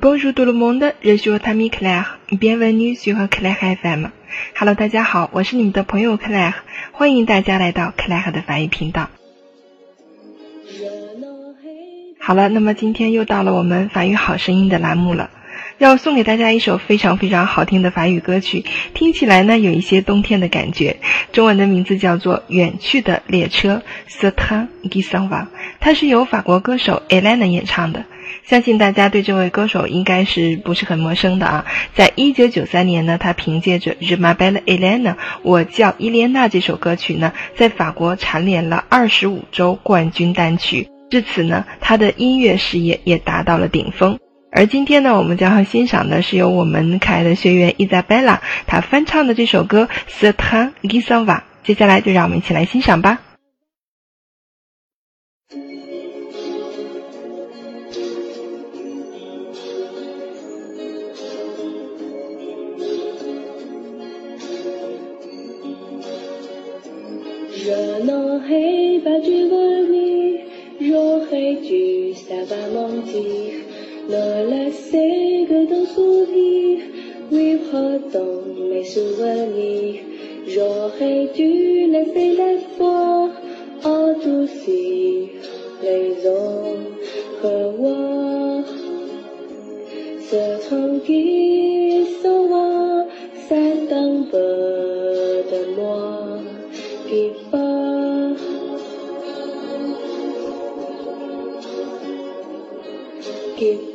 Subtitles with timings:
[0.00, 2.18] Bonjour tout le monde, je suis Tammy Claire.
[2.30, 4.10] Bienvenue sur Claire FM.
[4.58, 6.54] Hello，大家好，我是你们的朋友 Claire，
[6.92, 9.10] 欢迎大家来到 Claire 的法语频道。
[12.18, 15.28] 好了，那么今天又到了我们法语好声音的栏目了。
[15.82, 18.64] 要送给大家一首非常非常好听的法语歌曲，
[18.94, 20.98] 听起来呢有一些冬天的感觉。
[21.32, 25.46] 中文的名字叫做《远去的列车》，Ce train qui s'en va。
[25.80, 28.04] 它是由法国歌手 Elena 演唱的。
[28.44, 31.66] 相信大家对这位歌手应该是不是很陌生的啊？
[31.94, 40.88] 在一九九三年呢，他凭借着《Je m'appelle Elena》，我叫伊莲娜这首歌曲呢，在法国蝉联了二十五周冠军单曲。
[41.10, 44.16] 至此呢，他的音乐事业也达到了顶峰。
[44.54, 49.88] 而今天呢，我们将要欣赏的是由我们可爱的学员伊扎贝拉她翻唱的这首歌
[50.34, 51.24] 《Satan Gesava》。
[51.64, 53.22] 接下来就让我们一起来欣赏吧。
[67.64, 73.61] 若能黑白追过你，若黑菊散把梦记。
[74.08, 76.80] Ne laisser que ton sourire
[77.30, 80.02] vivre dans mes souvenirs.
[80.46, 83.28] J'aurais dû laisser l'espoir
[83.84, 85.28] adoucir
[85.82, 88.64] les autres voir.
[90.30, 92.06] Ce tranquille
[92.50, 93.06] va,
[93.48, 94.51] c'est un peu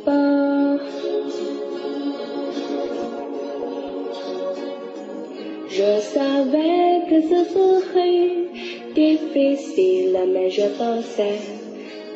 [0.04, 0.80] Part.
[5.68, 8.30] Je savais que ce serait
[8.94, 11.40] difficile, mais je pensais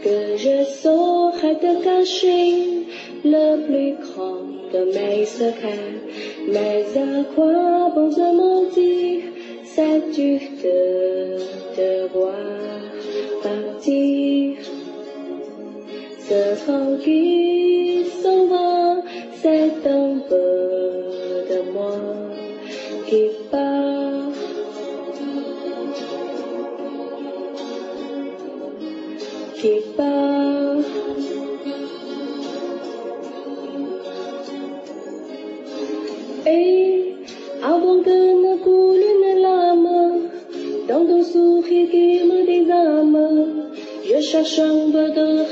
[0.02, 2.86] que je saurais te cacher
[3.22, 6.00] le plus grand de mes secrets.
[6.48, 9.22] Mais à quoi bon se mentir,
[10.14, 11.38] dur de
[11.76, 12.81] te voir?
[16.72, 18.48] còn khi sông
[20.30, 21.98] bờ đà mơ
[23.10, 24.32] kịp bao
[29.62, 29.82] kịp
[37.62, 40.20] áo bông cơ nó cũ lên là mơ
[40.88, 43.46] trong đôi su khi kia mới đi ra mơ
[44.04, 45.46] je cherche un bonheur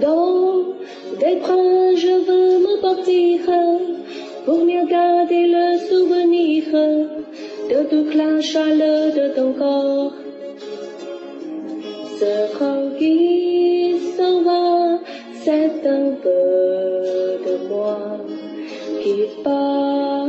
[0.00, 0.62] Dans
[1.18, 3.40] des bras, je veux me partir
[4.44, 6.64] pour mieux garder le souvenir
[7.70, 10.12] de toute la chaleur de ton corps.
[12.20, 14.98] Ce tranquille s'en va,
[15.44, 17.98] c'est un peu de moi
[19.02, 20.28] qui part.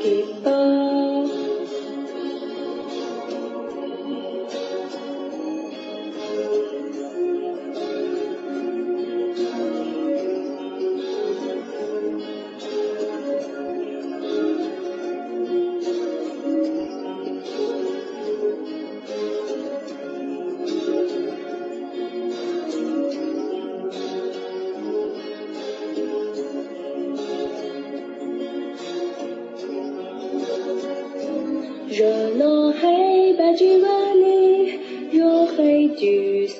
[0.00, 0.57] Qui part.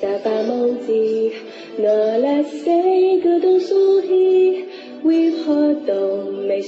[0.00, 1.32] Dû savoir mentir,
[1.78, 4.64] ne laisser que ton sourire
[5.04, 6.62] vivre dans mes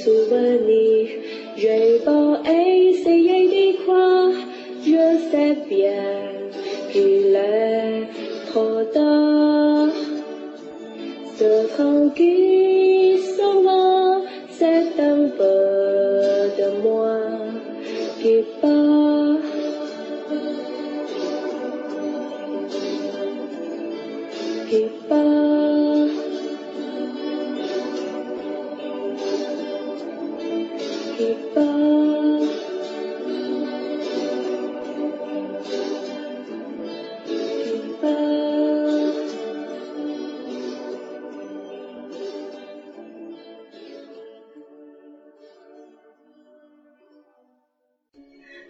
[24.71, 25.60] 七八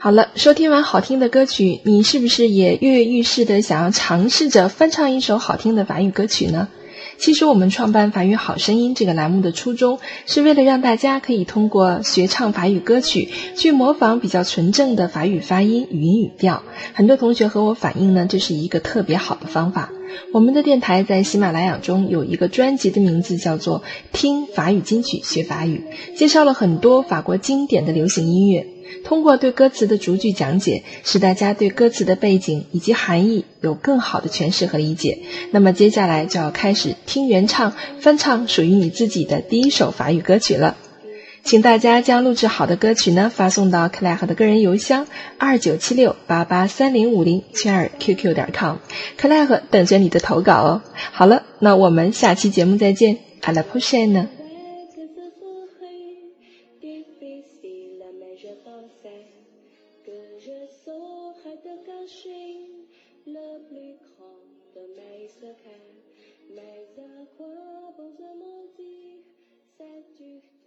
[0.02, 6.68] 好了，收听完好听的歌曲，你是不是也跃跃欲试的想要尝试着翻唱一首好听的法语歌曲呢？
[7.18, 16.62] 其实我们创办《法语好声音》这个栏目的初衷，是为了让大家可以通过学唱法语歌曲，去模仿比较纯正的法语发音、语音语调。
[16.94, 19.92] 很多同学和我反映呢，这是一个特别好的方法。
[20.32, 23.80] 我们的电台在喜马拉雅中有一个专辑的名字叫做
[24.14, 25.84] 《听法语金曲学法语》，
[26.18, 28.66] 介绍了很多法国经典的流行音乐。
[29.04, 35.18] 通过对歌词的逐句讲解，使大家对歌词的背景以及含义有更好的诠释和理解。
[35.50, 40.76] 那么接下来就要开始听原唱、翻唱属于你自己的第一首法语歌曲了。
[41.42, 45.06] 请大家将录制好的歌曲呢发送到克莱赫的个人邮箱
[45.38, 48.76] 二九七六八八三零五零圈儿 QQ 点 com，
[49.16, 50.82] 克莱赫等着你的投稿哦。
[51.12, 54.39] 好了，那我们下期节目再见，à la prochaine。
[70.20, 70.59] you.